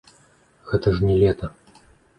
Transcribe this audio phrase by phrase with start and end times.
[0.71, 1.55] Гэта ж не лета!